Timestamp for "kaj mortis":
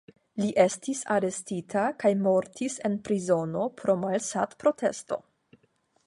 2.03-2.77